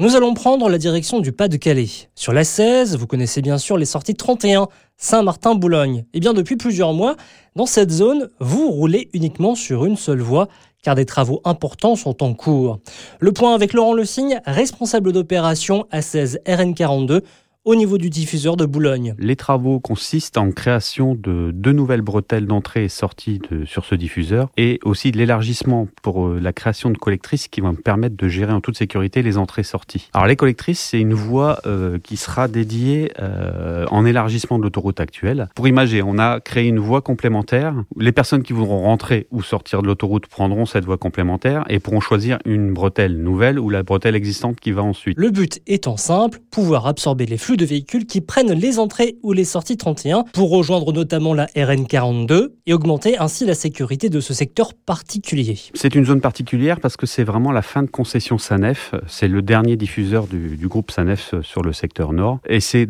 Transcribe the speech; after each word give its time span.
Nous 0.00 0.16
allons 0.16 0.32
prendre 0.32 0.70
la 0.70 0.78
direction 0.78 1.20
du 1.20 1.30
Pas-de-Calais. 1.30 2.08
Sur 2.14 2.32
la 2.32 2.42
16, 2.42 2.96
vous 2.96 3.06
connaissez 3.06 3.42
bien 3.42 3.58
sûr 3.58 3.76
les 3.76 3.84
sorties 3.84 4.14
31, 4.14 4.68
Saint-Martin-Boulogne. 4.96 5.98
Et 5.98 6.04
eh 6.14 6.20
bien 6.20 6.32
depuis 6.32 6.56
plusieurs 6.56 6.94
mois, 6.94 7.16
dans 7.54 7.66
cette 7.66 7.90
zone, 7.90 8.30
vous 8.40 8.70
roulez 8.70 9.10
uniquement 9.12 9.54
sur 9.54 9.84
une 9.84 9.98
seule 9.98 10.22
voie 10.22 10.48
car 10.82 10.94
des 10.94 11.04
travaux 11.04 11.42
importants 11.44 11.96
sont 11.96 12.22
en 12.22 12.32
cours. 12.32 12.78
Le 13.18 13.32
point 13.32 13.54
avec 13.54 13.74
Laurent 13.74 13.92
Le 13.92 14.06
Signe, 14.06 14.40
responsable 14.46 15.12
d'opération 15.12 15.86
A16 15.92 16.42
RN42 16.46 17.20
au 17.64 17.74
niveau 17.74 17.98
du 17.98 18.08
diffuseur 18.08 18.56
de 18.56 18.64
Boulogne. 18.64 19.14
Les 19.18 19.36
travaux 19.36 19.80
consistent 19.80 20.38
en 20.38 20.50
création 20.50 21.14
de 21.14 21.50
deux 21.52 21.72
nouvelles 21.72 22.00
bretelles 22.00 22.46
d'entrée 22.46 22.84
et 22.84 22.88
sortie 22.88 23.40
sur 23.66 23.84
ce 23.84 23.94
diffuseur 23.94 24.48
et 24.56 24.80
aussi 24.82 25.12
de 25.12 25.18
l'élargissement 25.18 25.86
pour 26.02 26.26
euh, 26.26 26.40
la 26.40 26.54
création 26.54 26.88
de 26.88 26.96
collectrices 26.96 27.48
qui 27.48 27.60
vont 27.60 27.74
permettre 27.74 28.16
de 28.16 28.28
gérer 28.28 28.52
en 28.52 28.62
toute 28.62 28.78
sécurité 28.78 29.22
les 29.22 29.36
entrées 29.36 29.60
et 29.60 29.64
sorties. 29.64 30.08
Alors 30.14 30.26
les 30.26 30.36
collectrices, 30.36 30.80
c'est 30.80 31.00
une 31.00 31.12
voie 31.12 31.58
euh, 31.66 31.98
qui 31.98 32.16
sera 32.16 32.48
dédiée 32.48 33.12
euh, 33.20 33.84
en 33.90 34.06
élargissement 34.06 34.58
de 34.58 34.62
l'autoroute 34.62 35.00
actuelle. 35.00 35.48
Pour 35.54 35.68
imager, 35.68 36.02
on 36.02 36.18
a 36.18 36.40
créé 36.40 36.66
une 36.66 36.78
voie 36.78 37.02
complémentaire. 37.02 37.74
Les 37.98 38.12
personnes 38.12 38.42
qui 38.42 38.54
voudront 38.54 38.80
rentrer 38.80 39.26
ou 39.30 39.42
sortir 39.42 39.82
de 39.82 39.86
l'autoroute 39.86 40.28
prendront 40.28 40.64
cette 40.64 40.86
voie 40.86 40.96
complémentaire 40.96 41.64
et 41.68 41.78
pourront 41.78 42.00
choisir 42.00 42.38
une 42.46 42.72
bretelle 42.72 43.18
nouvelle 43.18 43.58
ou 43.58 43.68
la 43.68 43.82
bretelle 43.82 44.14
existante 44.14 44.58
qui 44.60 44.72
va 44.72 44.82
ensuite. 44.82 45.18
Le 45.18 45.30
but 45.30 45.60
étant 45.66 45.98
simple, 45.98 46.38
pouvoir 46.50 46.86
absorber 46.86 47.26
les 47.26 47.36
flux 47.36 47.49
de 47.56 47.64
véhicules 47.64 48.06
qui 48.06 48.20
prennent 48.20 48.52
les 48.52 48.78
entrées 48.78 49.16
ou 49.22 49.32
les 49.32 49.44
sorties 49.44 49.76
31 49.76 50.24
pour 50.32 50.50
rejoindre 50.50 50.92
notamment 50.92 51.34
la 51.34 51.46
RN42 51.46 52.50
et 52.66 52.72
augmenter 52.72 53.18
ainsi 53.18 53.44
la 53.44 53.54
sécurité 53.54 54.08
de 54.08 54.20
ce 54.20 54.34
secteur 54.34 54.74
particulier. 54.74 55.58
C'est 55.74 55.94
une 55.94 56.04
zone 56.04 56.20
particulière 56.20 56.80
parce 56.80 56.96
que 56.96 57.06
c'est 57.06 57.24
vraiment 57.24 57.52
la 57.52 57.62
fin 57.62 57.82
de 57.82 57.90
concession 57.90 58.38
SANEF. 58.38 58.94
C'est 59.06 59.28
le 59.28 59.42
dernier 59.42 59.76
diffuseur 59.76 60.26
du, 60.26 60.68
groupe 60.68 60.90
SANEF 60.90 61.34
sur 61.42 61.62
le 61.62 61.72
secteur 61.72 62.12
nord. 62.12 62.38
Et 62.48 62.60
c'est 62.60 62.88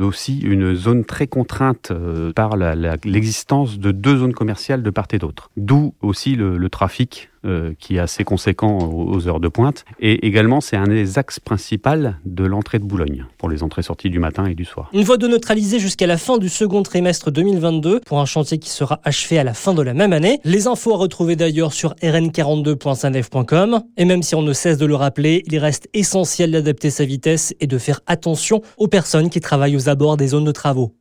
aussi 0.00 0.38
une 0.40 0.74
zone 0.74 1.04
très 1.04 1.26
contrainte 1.26 1.90
euh, 1.90 2.32
par 2.32 2.56
l'existence 3.04 3.78
de 3.78 3.92
deux 3.92 4.18
zones 4.18 4.32
commerciales 4.32 4.82
de 4.82 4.90
part 4.90 5.08
et 5.12 5.18
d'autre. 5.18 5.50
D'où 5.56 5.94
aussi 6.00 6.34
le 6.34 6.68
trafic 6.68 7.28
euh, 7.44 7.72
qui 7.78 7.96
est 7.96 8.00
assez 8.00 8.24
conséquent 8.24 8.78
aux 8.78 9.28
heures 9.28 9.40
de 9.40 9.48
pointe. 9.48 9.84
Et 10.00 10.26
également, 10.26 10.60
c'est 10.60 10.76
un 10.76 10.86
des 10.86 11.18
axes 11.18 11.40
principaux 11.40 11.78
de 12.24 12.44
l'entrée 12.44 12.78
de 12.78 12.84
Boulogne, 12.84 13.24
pour 13.38 13.48
les 13.48 13.62
entrées-sorties 13.62 14.10
du 14.10 14.18
matin 14.18 14.46
et 14.46 14.54
du 14.54 14.64
soir. 14.64 14.90
Une 14.92 15.04
voie 15.04 15.16
de 15.16 15.26
neutraliser 15.26 15.78
jusqu'à 15.78 16.06
la 16.06 16.16
fin 16.16 16.38
du 16.38 16.48
second 16.48 16.82
trimestre 16.82 17.30
2022, 17.30 18.00
pour 18.00 18.20
un 18.20 18.24
chantier 18.24 18.58
qui 18.58 18.70
sera 18.70 19.00
achevé 19.04 19.38
à 19.38 19.44
la 19.44 19.54
fin 19.54 19.74
de 19.74 19.82
la 19.82 19.94
même 19.94 20.12
année. 20.12 20.40
Les 20.44 20.66
infos 20.66 20.94
à 20.94 20.96
retrouver 20.96 21.36
d'ailleurs 21.36 21.72
sur 21.72 21.94
rn42.sanef.com. 22.02 23.82
Et 23.96 24.04
même 24.04 24.22
si 24.22 24.34
on 24.34 24.42
ne 24.42 24.52
cesse 24.52 24.78
de 24.78 24.86
le 24.86 24.94
rappeler, 24.94 25.42
il 25.46 25.58
reste 25.58 25.88
essentiel 25.94 26.52
d'adapter 26.52 26.90
sa 26.90 27.04
vitesse 27.04 27.54
et 27.60 27.66
de 27.66 27.78
faire 27.78 28.00
attention 28.06 28.62
aux 28.76 28.88
personnes 28.88 29.30
qui 29.30 29.40
travaillent 29.40 29.76
aux 29.76 29.88
abords 29.88 30.16
des 30.16 30.28
zones 30.28 30.44
de 30.44 30.52
travaux. 30.52 30.92